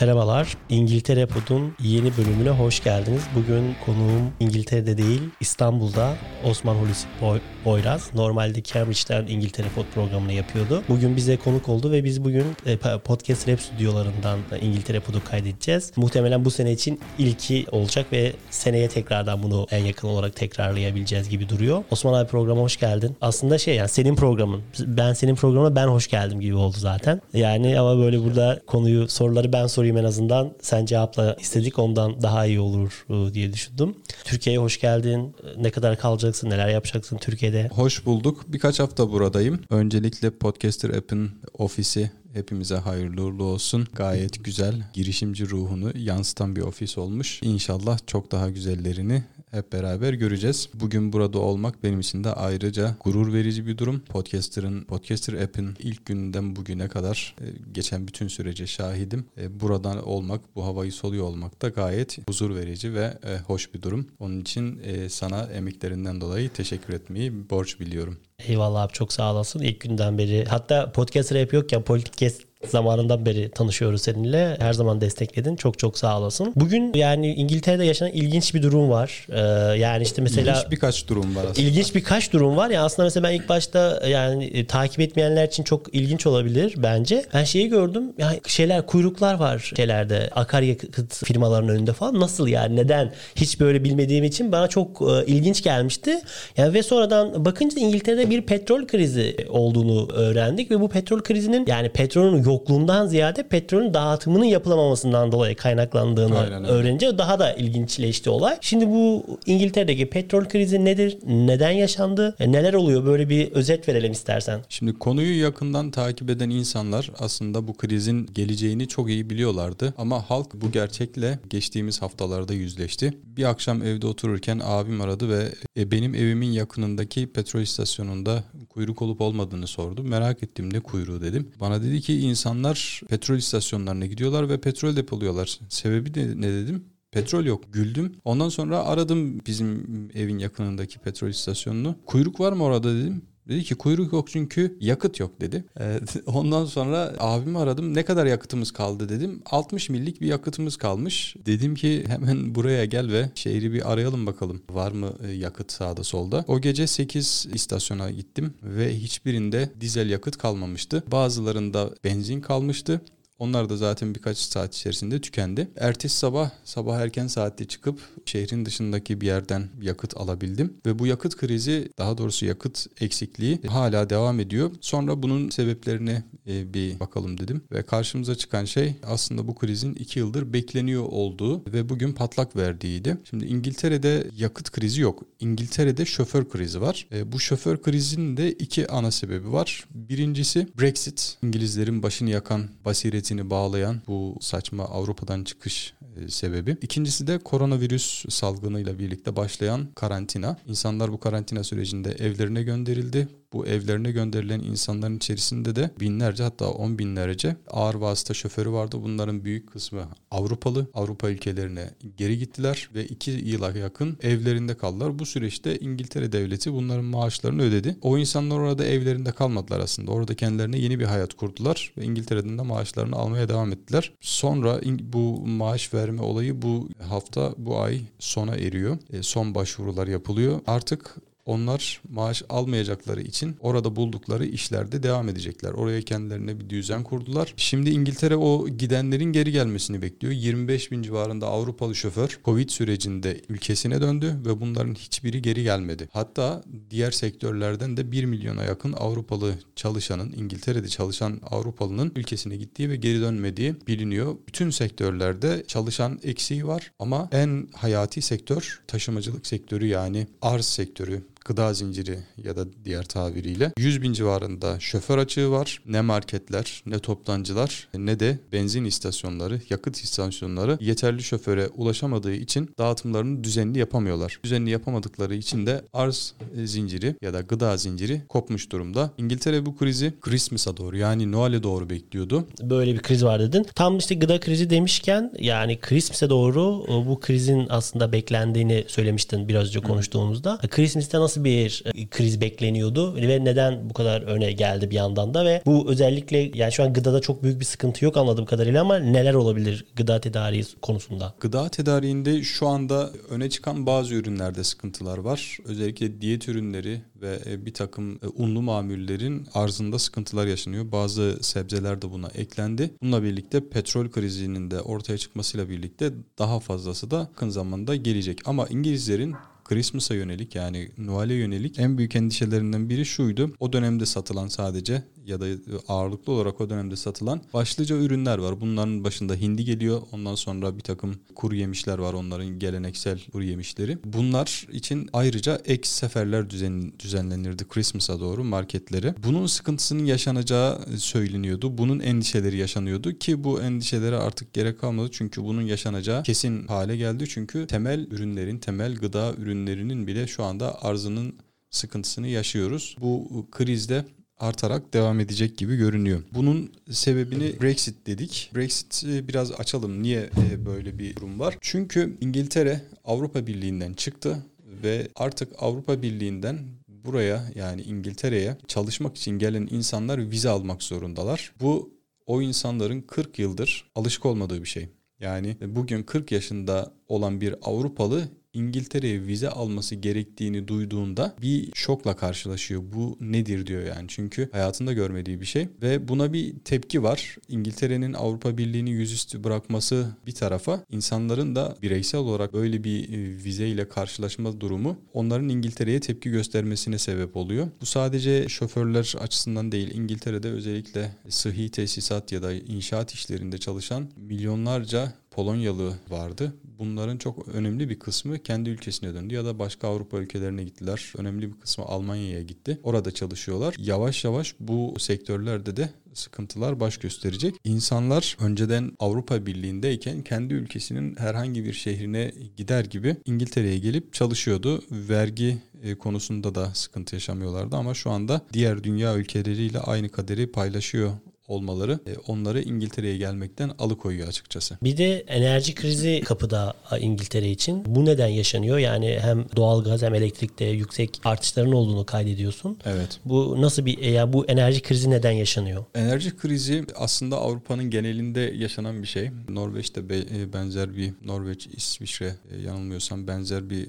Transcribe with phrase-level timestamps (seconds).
[0.00, 0.56] Merhabalar.
[0.68, 3.22] İngiltere Pod'un yeni bölümüne hoş geldiniz.
[3.34, 6.14] Bugün konuğum İngiltere'de değil, İstanbul'da
[6.44, 8.14] Osman Hulusi Boy Boyraz.
[8.14, 10.82] Normalde Cambridge'den İngiltere Pod programını yapıyordu.
[10.88, 15.92] Bugün bize konuk oldu ve biz bugün e, Podcast Rap stüdyolarından İngiltere Pod'u kaydedeceğiz.
[15.96, 21.48] Muhtemelen bu sene için ilki olacak ve seneye tekrardan bunu en yakın olarak tekrarlayabileceğiz gibi
[21.48, 21.84] duruyor.
[21.90, 23.16] Osman abi programa hoş geldin.
[23.20, 24.62] Aslında şey yani senin programın.
[24.86, 27.20] Ben senin programına ben hoş geldim gibi oldu zaten.
[27.34, 30.52] Yani ama böyle burada konuyu soruları ben sorayım en azından.
[30.62, 33.94] Sen cevapla istedik ondan daha iyi olur e, diye düşündüm.
[34.24, 35.36] Türkiye'ye hoş geldin.
[35.58, 36.50] Ne kadar kalacaksın?
[36.50, 37.16] Neler yapacaksın
[37.50, 37.74] Türkiye'de?
[37.74, 38.44] Hoş bulduk.
[38.48, 39.60] Birkaç hafta buradayım.
[39.70, 43.86] Öncelikle Podcaster App'in ofisi Hepimize hayırlı uğurlu olsun.
[43.92, 47.40] Gayet güzel, girişimci ruhunu yansıtan bir ofis olmuş.
[47.42, 50.68] İnşallah çok daha güzellerini hep beraber göreceğiz.
[50.74, 54.00] Bugün burada olmak benim için de ayrıca gurur verici bir durum.
[54.00, 59.24] Podcaster'ın, Podcaster app'in ilk günden bugüne kadar e, geçen bütün sürece şahidim.
[59.38, 63.82] E, buradan olmak, bu havayı soluyor olmak da gayet huzur verici ve e, hoş bir
[63.82, 64.06] durum.
[64.18, 68.18] Onun için sana emeklerinden dolayı teşekkür etmeyi borç biliyorum.
[68.38, 69.60] Eyvallah abi çok sağ olasın.
[69.60, 74.56] İlk günden beri hatta podcast rap yokken podcast zamanından beri tanışıyoruz seninle.
[74.60, 75.56] Her zaman destekledin.
[75.56, 76.52] Çok çok sağ olasın.
[76.56, 79.26] Bugün yani İngiltere'de yaşanan ilginç bir durum var.
[79.32, 80.52] Ee, yani işte mesela...
[80.52, 81.68] İlginç birkaç durum var aslında.
[81.68, 82.70] İlginç birkaç durum var.
[82.70, 87.24] Ya aslında mesela ben ilk başta yani e, takip etmeyenler için çok ilginç olabilir bence.
[87.34, 88.04] Ben şeyi gördüm.
[88.18, 90.30] Yani şeyler kuyruklar var şeylerde.
[90.34, 92.20] Akaryakıt firmalarının önünde falan.
[92.20, 92.76] Nasıl yani?
[92.76, 93.12] Neden?
[93.36, 96.20] Hiç böyle bilmediğim için bana çok e, ilginç gelmişti.
[96.56, 101.88] Yani ve sonradan bakınca İngiltere'de bir petrol krizi olduğunu öğrendik ve bu petrol krizinin yani
[101.88, 108.58] petrolün yokluğundan ziyade petrolün dağıtımının yapılamamasından dolayı kaynaklandığını Aynen, öğrenince daha da ilginçleşti olay.
[108.60, 111.18] Şimdi bu İngiltere'deki petrol krizi nedir?
[111.26, 112.36] Neden yaşandı?
[112.40, 113.06] E, neler oluyor?
[113.06, 114.60] Böyle bir özet verelim istersen.
[114.68, 119.94] Şimdi konuyu yakından takip eden insanlar aslında bu krizin geleceğini çok iyi biliyorlardı.
[119.98, 123.14] Ama halk bu gerçekle geçtiğimiz haftalarda yüzleşti.
[123.24, 129.20] Bir akşam evde otururken abim aradı ve e, benim evimin yakınındaki petrol istasyonunda kuyruk olup
[129.20, 130.02] olmadığını sordu.
[130.02, 131.48] Merak ettim ne kuyruğu dedim.
[131.60, 135.60] Bana dedi ki insanlar petrol istasyonlarına gidiyorlar ve petrol depoluyorlar.
[135.68, 136.84] Sebebi de ne dedim?
[137.10, 137.72] Petrol yok.
[137.72, 138.12] Güldüm.
[138.24, 139.84] Ondan sonra aradım bizim
[140.14, 141.96] evin yakınındaki petrol istasyonunu.
[142.06, 143.22] Kuyruk var mı orada dedim.
[143.50, 145.64] Dedi ki kuyruk yok çünkü yakıt yok dedi.
[145.80, 147.94] Ee, ondan sonra abimi aradım.
[147.94, 149.42] Ne kadar yakıtımız kaldı dedim.
[149.46, 151.36] 60 millik bir yakıtımız kalmış.
[151.46, 154.62] Dedim ki hemen buraya gel ve şehri bir arayalım bakalım.
[154.70, 156.44] Var mı e, yakıt sağda solda?
[156.48, 161.02] O gece 8 istasyona gittim ve hiçbirinde dizel yakıt kalmamıştı.
[161.12, 163.00] Bazılarında benzin kalmıştı.
[163.40, 165.70] Onlar da zaten birkaç saat içerisinde tükendi.
[165.76, 171.36] Ertesi sabah sabah erken saatte çıkıp şehrin dışındaki bir yerden yakıt alabildim ve bu yakıt
[171.36, 174.70] krizi daha doğrusu yakıt eksikliği hala devam ediyor.
[174.80, 180.18] Sonra bunun sebeplerine e, bir bakalım dedim ve karşımıza çıkan şey aslında bu krizin iki
[180.18, 183.18] yıldır bekleniyor olduğu ve bugün patlak verdiğiydi.
[183.30, 185.22] Şimdi İngiltere'de yakıt krizi yok.
[185.40, 187.06] İngiltere'de şoför krizi var.
[187.12, 189.84] E, bu şoför krizinin de iki ana sebebi var.
[189.94, 191.36] Birincisi Brexit.
[191.42, 196.76] İngilizlerin başını yakan basireti etiketini bağlayan bu saçma Avrupa'dan çıkış e, sebebi.
[196.82, 200.56] İkincisi de koronavirüs salgınıyla birlikte başlayan karantina.
[200.66, 206.98] İnsanlar bu karantina sürecinde evlerine gönderildi bu evlerine gönderilen insanların içerisinde de binlerce hatta on
[206.98, 208.96] binlerce ağır vasıta şoförü vardı.
[209.02, 210.86] Bunların büyük kısmı Avrupalı.
[210.94, 215.18] Avrupa ülkelerine geri gittiler ve iki yıla yakın evlerinde kaldılar.
[215.18, 217.96] Bu süreçte İngiltere devleti bunların maaşlarını ödedi.
[218.02, 220.10] O insanlar orada evlerinde kalmadılar aslında.
[220.10, 224.12] Orada kendilerine yeni bir hayat kurdular ve İngiltere'den de maaşlarını almaya devam ettiler.
[224.20, 224.80] Sonra
[225.12, 228.98] bu maaş verme olayı bu hafta bu ay sona eriyor.
[229.12, 230.60] E, son başvurular yapılıyor.
[230.66, 235.70] Artık onlar maaş almayacakları için orada buldukları işlerde devam edecekler.
[235.70, 237.54] Oraya kendilerine bir düzen kurdular.
[237.56, 240.32] Şimdi İngiltere o gidenlerin geri gelmesini bekliyor.
[240.32, 246.08] 25 bin civarında Avrupalı şoför Covid sürecinde ülkesine döndü ve bunların hiçbiri geri gelmedi.
[246.12, 252.96] Hatta diğer sektörlerden de 1 milyona yakın Avrupalı çalışanın, İngiltere'de çalışan Avrupalının ülkesine gittiği ve
[252.96, 254.36] geri dönmediği biliniyor.
[254.48, 261.74] Bütün sektörlerde çalışan eksiği var ama en hayati sektör taşımacılık sektörü yani arz sektörü gıda
[261.74, 265.82] zinciri ya da diğer tabiriyle 100 bin civarında şoför açığı var.
[265.86, 273.44] Ne marketler, ne toptancılar, ne de benzin istasyonları, yakıt istasyonları yeterli şoföre ulaşamadığı için dağıtımlarını
[273.44, 274.40] düzenli yapamıyorlar.
[274.44, 279.10] Düzenli yapamadıkları için de arz zinciri ya da gıda zinciri kopmuş durumda.
[279.18, 282.46] İngiltere bu krizi Christmas'a doğru yani Noel'e doğru bekliyordu.
[282.62, 283.66] Böyle bir kriz var dedin.
[283.74, 289.80] Tam işte gıda krizi demişken yani Christmas'e doğru bu krizin aslında beklendiğini söylemiştin biraz önce
[289.80, 290.58] konuştuğumuzda.
[290.70, 295.34] Christmas'te nasıl nasıl bir e, kriz bekleniyordu ve neden bu kadar öne geldi bir yandan
[295.34, 298.80] da ve bu özellikle yani şu an gıdada çok büyük bir sıkıntı yok anladığım kadarıyla
[298.80, 301.34] ama neler olabilir gıda tedariği konusunda?
[301.40, 305.58] Gıda tedariğinde şu anda öne çıkan bazı ürünlerde sıkıntılar var.
[305.64, 310.92] Özellikle diyet ürünleri ve e, bir takım e, unlu mamullerin arzında sıkıntılar yaşanıyor.
[310.92, 312.90] Bazı sebzeler de buna eklendi.
[313.02, 318.38] Bununla birlikte petrol krizinin de ortaya çıkmasıyla birlikte daha fazlası da yakın zamanda gelecek.
[318.44, 319.34] Ama İngilizlerin
[319.70, 323.54] Christmas'a yönelik yani Noel'e yönelik en büyük endişelerinden biri şuydu.
[323.60, 325.46] O dönemde satılan sadece ya da
[325.88, 328.60] ağırlıklı olarak o dönemde satılan başlıca ürünler var.
[328.60, 330.02] Bunların başında hindi geliyor.
[330.12, 332.12] Ondan sonra bir takım kuru yemişler var.
[332.12, 333.98] Onların geleneksel kuru yemişleri.
[334.04, 339.14] Bunlar için ayrıca ek seferler düzen, düzenlenirdi Christmas'a doğru marketlere.
[339.24, 341.78] Bunun sıkıntısının yaşanacağı söyleniyordu.
[341.78, 345.08] Bunun endişeleri yaşanıyordu ki bu endişelere artık gerek kalmadı.
[345.12, 347.24] Çünkü bunun yaşanacağı kesin hale geldi.
[347.28, 351.34] Çünkü temel ürünlerin, temel gıda ürünlerinin bile şu anda arzının
[351.70, 352.96] sıkıntısını yaşıyoruz.
[353.00, 354.04] Bu krizde
[354.40, 356.22] artarak devam edecek gibi görünüyor.
[356.34, 358.50] Bunun sebebini Brexit dedik.
[358.54, 360.02] Brexit'i biraz açalım.
[360.02, 361.58] Niye e, böyle bir durum var?
[361.60, 364.46] Çünkü İngiltere Avrupa Birliği'nden çıktı
[364.82, 366.58] ve artık Avrupa Birliği'nden
[366.88, 371.52] buraya yani İngiltere'ye çalışmak için gelen insanlar vize almak zorundalar.
[371.60, 371.90] Bu
[372.26, 374.88] o insanların 40 yıldır alışık olmadığı bir şey.
[375.20, 382.82] Yani bugün 40 yaşında olan bir Avrupalı İngiltere'ye vize alması gerektiğini duyduğunda bir şokla karşılaşıyor.
[382.92, 384.08] Bu nedir diyor yani.
[384.08, 387.36] Çünkü hayatında görmediği bir şey ve buna bir tepki var.
[387.48, 393.88] İngiltere'nin Avrupa Birliği'ni yüzüstü bırakması bir tarafa insanların da bireysel olarak böyle bir e, vizeyle
[393.88, 397.68] karşılaşma durumu onların İngiltere'ye tepki göstermesine sebep oluyor.
[397.80, 399.94] Bu sadece şoförler açısından değil.
[399.94, 406.54] İngiltere'de özellikle sıhhi tesisat ya da inşaat işlerinde çalışan milyonlarca Polonyalı vardı.
[406.78, 411.12] Bunların çok önemli bir kısmı kendi ülkesine döndü ya da başka Avrupa ülkelerine gittiler.
[411.16, 412.80] Önemli bir kısmı Almanya'ya gitti.
[412.82, 413.74] Orada çalışıyorlar.
[413.78, 417.54] Yavaş yavaş bu sektörlerde de sıkıntılar baş gösterecek.
[417.64, 424.82] İnsanlar önceden Avrupa Birliği'ndeyken kendi ülkesinin herhangi bir şehrine gider gibi İngiltere'ye gelip çalışıyordu.
[424.90, 431.12] Vergi e, konusunda da sıkıntı yaşamıyorlardı ama şu anda diğer dünya ülkeleriyle aynı kaderi paylaşıyor
[431.50, 434.78] olmaları e, onları İngiltere'ye gelmekten alıkoyuyor açıkçası.
[434.82, 437.84] Bir de enerji krizi kapıda İngiltere için.
[437.86, 438.78] Bu neden yaşanıyor?
[438.78, 442.78] Yani hem doğalgaz hem elektrikte yüksek artışların olduğunu kaydediyorsun.
[442.84, 443.20] Evet.
[443.24, 445.84] Bu nasıl bir e, yani bu enerji krizi neden yaşanıyor?
[445.94, 449.30] Enerji krizi aslında Avrupa'nın genelinde yaşanan bir şey.
[449.48, 453.88] Norveç'te e, benzer bir Norveç, İsviçre yanılmıyorsam benzer bir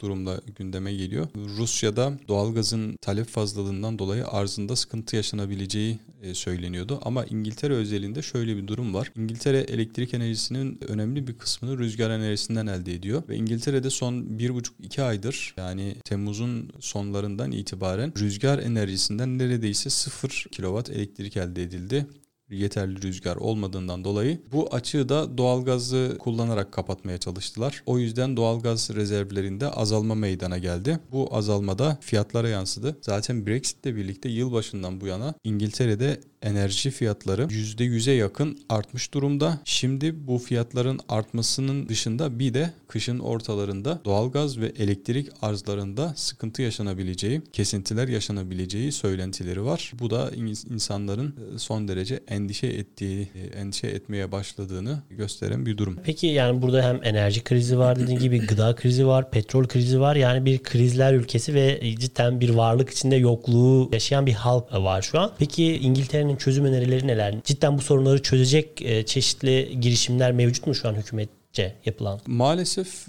[0.00, 1.26] durumda gündeme geliyor.
[1.36, 7.00] Rusya'da doğalgazın talep fazlalığından dolayı arzında sıkıntı yaşanabileceği e, söyleniyordu.
[7.02, 9.12] Ama İngiltere özelinde şöyle bir durum var.
[9.16, 13.22] İngiltere elektrik enerjisinin önemli bir kısmını rüzgar enerjisinden elde ediyor.
[13.28, 21.36] Ve İngiltere'de son 1,5-2 aydır yani Temmuz'un sonlarından itibaren rüzgar enerjisinden neredeyse 0 kilowatt elektrik
[21.36, 22.06] elde edildi
[22.50, 27.82] yeterli rüzgar olmadığından dolayı bu açığı da doğalgazı kullanarak kapatmaya çalıştılar.
[27.86, 31.00] O yüzden doğalgaz rezervlerinde azalma meydana geldi.
[31.12, 32.96] Bu azalmada fiyatlara yansıdı.
[33.02, 39.60] Zaten Brexit ile birlikte yılbaşından bu yana İngiltere'de enerji fiyatları %100'e yakın artmış durumda.
[39.64, 47.42] Şimdi bu fiyatların artmasının dışında bir de kışın ortalarında doğalgaz ve elektrik arzlarında sıkıntı yaşanabileceği,
[47.52, 49.92] kesintiler yaşanabileceği söylentileri var.
[49.98, 50.30] Bu da
[50.70, 55.98] insanların e, son derece endişe ettiği, endişe etmeye başladığını gösteren bir durum.
[56.04, 60.16] Peki yani burada hem enerji krizi var dediğin gibi gıda krizi var, petrol krizi var.
[60.16, 65.20] Yani bir krizler ülkesi ve cidden bir varlık içinde yokluğu yaşayan bir halk var şu
[65.20, 65.32] an.
[65.38, 67.34] Peki İngiltere'nin çözüm önerileri neler?
[67.44, 72.20] Cidden bu sorunları çözecek e, çeşitli girişimler mevcut mu şu an hükümetçe yapılan?
[72.26, 73.06] Maalesef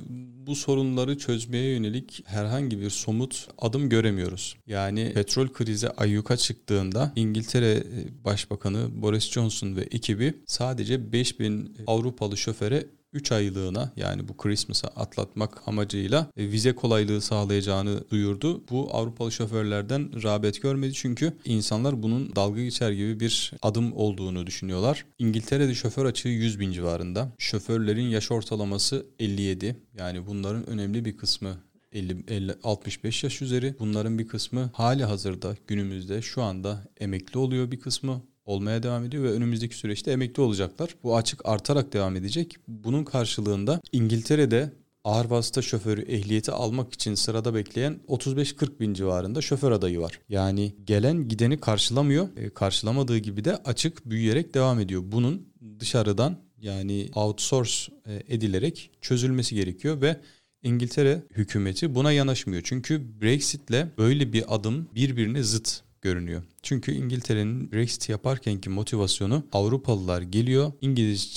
[0.48, 4.56] bu sorunları çözmeye yönelik herhangi bir somut adım göremiyoruz.
[4.68, 7.84] Yani petrol krizi ayyuka çıktığında İngiltere e,
[8.26, 15.68] Başbakanı Boris Johnson ve ekibi sadece 5000 Avrupalı şoföre 3 aylığına yani bu Christmas'a atlatmak
[15.68, 18.64] amacıyla e, vize kolaylığı sağlayacağını duyurdu.
[18.70, 25.06] Bu Avrupalı şoförlerden rağbet görmedi çünkü insanlar bunun dalga geçer gibi bir adım olduğunu düşünüyorlar.
[25.20, 27.32] İngiltere'de şoför açığı 100 bin civarında.
[27.38, 29.76] Şoförlerin yaş ortalaması 57.
[29.98, 31.58] Yani bunların önemli bir kısmı
[31.92, 33.76] 50, 50 65 yaş üzeri.
[33.80, 39.24] Bunların bir kısmı hali hazırda günümüzde şu anda emekli oluyor bir kısmı olmaya devam ediyor
[39.24, 40.96] ve önümüzdeki süreçte emekli olacaklar.
[41.04, 42.56] Bu açık artarak devam edecek.
[42.68, 44.72] Bunun karşılığında İngiltere'de
[45.04, 50.20] ağır vasıta şoförü ehliyeti almak için sırada bekleyen 35-40 bin civarında şoför adayı var.
[50.30, 52.38] Yani gelen gideni karşılamıyor.
[52.38, 55.02] E, karşılamadığı gibi de açık büyüyerek devam ediyor.
[55.06, 55.48] Bunun
[55.80, 60.18] dışarıdan yani outsource e, edilerek çözülmesi gerekiyor ve
[60.64, 62.62] İngiltere hükümeti buna yanaşmıyor.
[62.66, 66.44] Çünkü Brexit'le böyle bir adım birbirine zıt görünüyor.
[66.64, 71.34] Çünkü İngiltere'nin Brexit yaparkenki motivasyonu Avrupalılar geliyor, İngiliz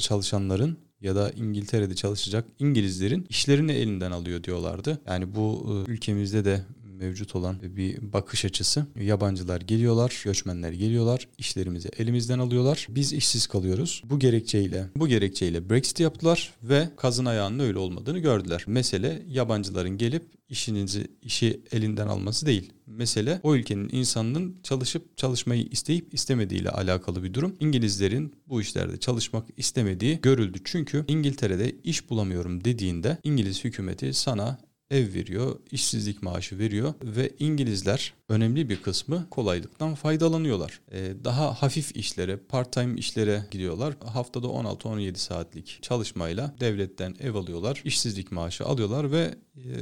[0.00, 5.00] çalışanların ya da İngiltere'de çalışacak İngilizlerin işlerini elinden alıyor diyorlardı.
[5.06, 6.64] Yani bu e, ülkemizde de
[6.98, 8.86] mevcut olan bir bakış açısı.
[9.00, 12.86] Yabancılar geliyorlar, göçmenler geliyorlar, işlerimizi elimizden alıyorlar.
[12.90, 14.02] Biz işsiz kalıyoruz.
[14.04, 18.64] Bu gerekçeyle bu gerekçeyle Brexit yaptılar ve kazın ayağının öyle olmadığını gördüler.
[18.66, 22.72] Mesele yabancıların gelip işinizi işi elinden alması değil.
[22.86, 27.56] Mesele o ülkenin insanının çalışıp çalışmayı isteyip istemediğiyle alakalı bir durum.
[27.60, 30.58] İngilizlerin bu işlerde çalışmak istemediği görüldü.
[30.64, 34.58] Çünkü İngiltere'de iş bulamıyorum dediğinde İngiliz hükümeti sana
[34.90, 40.80] ev veriyor, işsizlik maaşı veriyor ve İngilizler önemli bir kısmı kolaylıktan faydalanıyorlar.
[40.92, 43.94] Ee, daha hafif işlere, part-time işlere gidiyorlar.
[44.04, 49.34] Haftada 16-17 saatlik çalışmayla devletten ev alıyorlar, işsizlik maaşı alıyorlar ve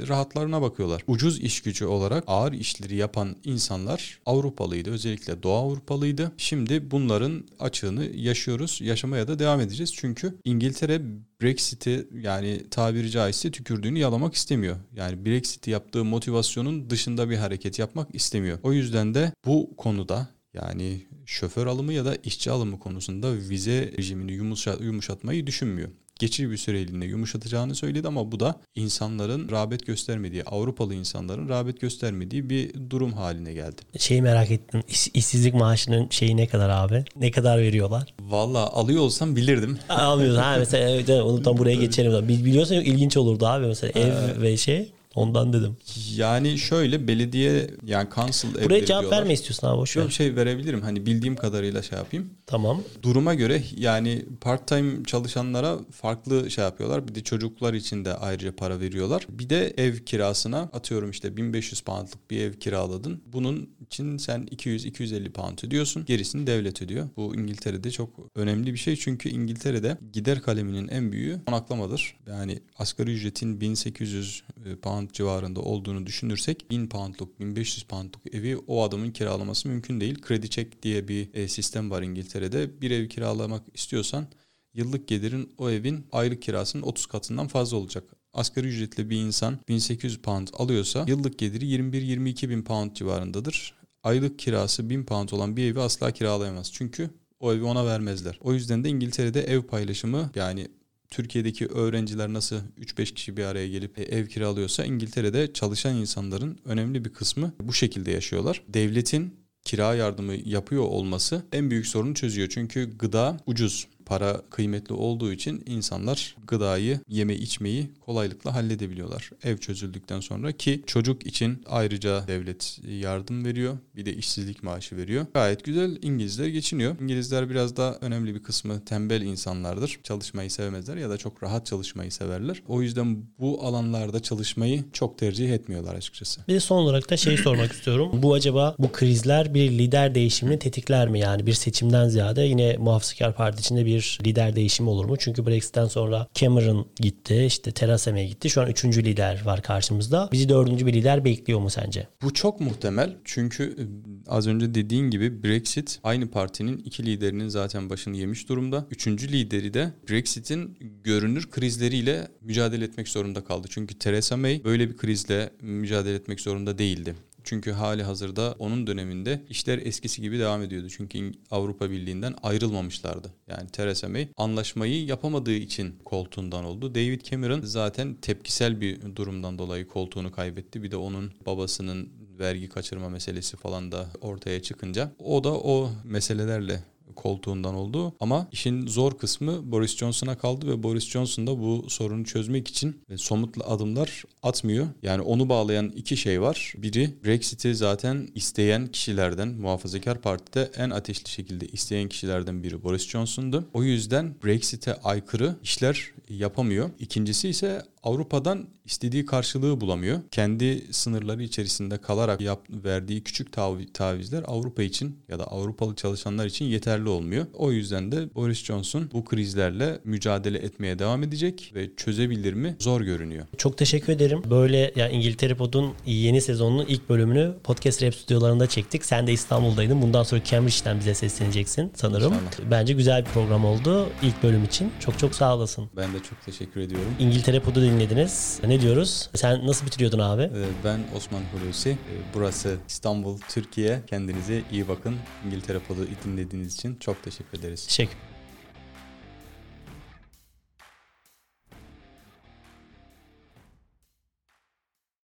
[0.07, 1.03] rahatlarına bakıyorlar.
[1.07, 4.89] Ucuz iş gücü olarak ağır işleri yapan insanlar Avrupalıydı.
[4.89, 6.31] Özellikle Doğu Avrupalıydı.
[6.37, 8.79] Şimdi bunların açığını yaşıyoruz.
[8.83, 9.93] Yaşamaya da devam edeceğiz.
[9.95, 11.01] Çünkü İngiltere
[11.41, 14.75] Brexit'i yani tabiri caizse tükürdüğünü yalamak istemiyor.
[14.95, 18.59] Yani Brexit'i yaptığı motivasyonun dışında bir hareket yapmak istemiyor.
[18.63, 24.31] O yüzden de bu konuda yani şoför alımı ya da işçi alımı konusunda vize rejimini
[24.31, 25.89] yumuşat, yumuşatmayı düşünmüyor
[26.19, 32.49] geçici bir süreliğine yumuşatacağını söyledi ama bu da insanların rağbet göstermediği, Avrupalı insanların rağbet göstermediği
[32.49, 33.81] bir durum haline geldi.
[33.97, 34.83] Şeyi merak ettim.
[34.87, 37.05] İş, işsizlik maaşının şeyi ne kadar abi?
[37.15, 38.13] Ne kadar veriyorlar?
[38.19, 39.77] Valla alıyor olsam bilirdim.
[39.89, 40.37] Almıyoruz.
[40.37, 42.27] Ha mesela evet, onu tam buraya geçelim.
[42.27, 44.91] Biliyorsan ilginç olurdu abi mesela ev ee, ve şey.
[45.17, 45.77] Ondan dedim.
[46.15, 49.19] Yani şöyle belediye yani council Buraya evleri cevap diyorlar.
[49.19, 50.81] verme istiyorsun abi boş Yok şey verebilirim.
[50.81, 52.29] Hani bildiğim kadarıyla şey yapayım.
[52.45, 52.83] Tamam.
[53.03, 57.07] Duruma göre yani part time çalışanlara farklı şey yapıyorlar.
[57.07, 59.27] Bir de çocuklar için de ayrıca para veriyorlar.
[59.29, 63.21] Bir de ev kirasına atıyorum işte 1500 poundluk bir ev kiraladın.
[63.33, 66.05] Bunun için sen 200-250 pound ödüyorsun.
[66.05, 67.09] Gerisini devlet ödüyor.
[67.17, 68.95] Bu İngiltere'de çok önemli bir şey.
[68.95, 72.17] Çünkü İngiltere'de gider kaleminin en büyüğü konaklamadır.
[72.27, 78.83] Yani asgari ücretin 1800 e, pound civarında olduğunu düşünürsek 1000 poundluk 1500 poundluk evi o
[78.83, 80.21] adamın kiralaması mümkün değil.
[80.21, 82.81] Kredi çek diye bir e, sistem var İngiltere'de.
[82.81, 84.27] Bir ev kiralamak istiyorsan
[84.73, 88.03] yıllık gelirin o evin aylık kirasının 30 katından fazla olacak.
[88.37, 93.73] Asgari ücretli bir insan 1800 pound alıyorsa yıllık geliri 21-22 bin pound civarındadır.
[94.03, 96.71] Aylık kirası 1000 pound olan bir evi asla kiralayamaz.
[96.73, 98.39] Çünkü o evi ona vermezler.
[98.41, 100.67] O yüzden de İngiltere'de ev paylaşımı yani
[101.09, 107.13] Türkiye'deki öğrenciler nasıl 3-5 kişi bir araya gelip ev kiralıyorsa İngiltere'de çalışan insanların önemli bir
[107.13, 108.63] kısmı bu şekilde yaşıyorlar.
[108.67, 112.47] Devletin kira yardımı yapıyor olması en büyük sorunu çözüyor.
[112.51, 119.29] Çünkü gıda ucuz para kıymetli olduğu için insanlar gıdayı, yeme içmeyi kolaylıkla halledebiliyorlar.
[119.43, 123.77] Ev çözüldükten sonra ki çocuk için ayrıca devlet yardım veriyor.
[123.95, 125.25] Bir de işsizlik maaşı veriyor.
[125.33, 126.99] Gayet güzel İngilizler geçiniyor.
[127.01, 129.99] İngilizler biraz daha önemli bir kısmı tembel insanlardır.
[130.03, 132.61] Çalışmayı sevmezler ya da çok rahat çalışmayı severler.
[132.67, 136.41] O yüzden bu alanlarda çalışmayı çok tercih etmiyorlar açıkçası.
[136.47, 138.09] Bir de son olarak da şey sormak istiyorum.
[138.13, 141.19] Bu acaba bu krizler bir lider değişimini tetikler mi?
[141.19, 145.15] Yani bir seçimden ziyade yine muhafazakar parti içinde bir bir lider değişimi olur mu?
[145.19, 148.49] Çünkü Brexit'ten sonra Cameron gitti, işte Theresa May gitti.
[148.49, 150.29] Şu an üçüncü lider var karşımızda.
[150.31, 152.07] Bizi dördüncü bir lider bekliyor mu sence?
[152.21, 153.17] Bu çok muhtemel.
[153.25, 153.83] Çünkü e,
[154.27, 158.85] az önce dediğin gibi Brexit aynı partinin iki liderinin zaten başını yemiş durumda.
[158.91, 163.67] Üçüncü lideri de Brexit'in görünür krizleriyle mücadele etmek zorunda kaldı.
[163.69, 167.15] Çünkü Theresa May böyle bir krizle mücadele etmek zorunda değildi.
[167.47, 170.87] Çünkü hali hazırda onun döneminde işler eskisi gibi devam ediyordu.
[170.89, 173.33] Çünkü Avrupa Birliği'nden ayrılmamışlardı.
[173.47, 176.95] Yani Theresa May anlaşmayı yapamadığı için koltuğundan oldu.
[176.95, 180.83] David Cameron zaten tepkisel bir durumdan dolayı koltuğunu kaybetti.
[180.83, 186.83] Bir de onun babasının vergi kaçırma meselesi falan da ortaya çıkınca o da o meselelerle
[187.17, 188.13] koltuğundan oldu.
[188.19, 193.01] Ama işin zor kısmı Boris Johnson'a kaldı ve Boris Johnson da bu sorunu çözmek için
[193.15, 194.87] somut adımlar atmıyor.
[195.03, 196.73] Yani onu bağlayan iki şey var.
[196.77, 203.65] Biri Brexit'i zaten isteyen kişilerden, muhafazakar partide en ateşli şekilde isteyen kişilerden biri Boris Johnson'du.
[203.73, 206.89] O yüzden Brexit'e aykırı işler yapamıyor.
[206.99, 210.19] İkincisi ise Avrupa'dan istediği karşılığı bulamıyor.
[210.31, 213.53] Kendi sınırları içerisinde kalarak yap, verdiği küçük
[213.93, 217.45] tavizler Avrupa için ya da Avrupalı çalışanlar için yeterli olmuyor.
[217.53, 223.01] O yüzden de Boris Johnson bu krizlerle mücadele etmeye devam edecek ve çözebilir mi zor
[223.01, 223.45] görünüyor.
[223.57, 224.41] Çok teşekkür ederim.
[224.49, 229.05] Böyle ya İngiltere Pod'un yeni sezonunun ilk bölümünü Podcast Rap stüdyolarında çektik.
[229.05, 230.01] Sen de İstanbul'daydın.
[230.01, 232.33] Bundan sonra Cambridge'den bize sesleneceksin sanırım.
[232.33, 232.71] İnşallah.
[232.71, 234.91] Bence güzel bir program oldu ilk bölüm için.
[234.99, 235.89] Çok çok sağ olasın.
[235.95, 237.09] Ben de çok teşekkür ediyorum.
[237.19, 238.59] İngiltere Pod'u dinlediniz.
[238.67, 239.29] Ne diyoruz?
[239.35, 240.41] Sen nasıl bitiriyordun abi?
[240.41, 240.49] Ee,
[240.83, 241.89] Ben Osman Hulusi.
[241.89, 241.95] Ee,
[242.33, 244.01] Burası İstanbul, Türkiye.
[244.07, 245.15] Kendinize iyi bakın.
[245.45, 247.85] İngiltere Pod'u dinlediğiniz için çok teşekkür ederiz.
[247.87, 248.15] Teşekkür.